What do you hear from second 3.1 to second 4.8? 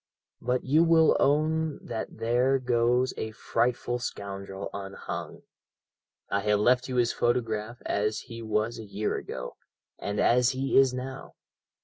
a frightful scoundrel